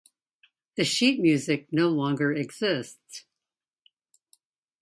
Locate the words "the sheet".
0.77-1.19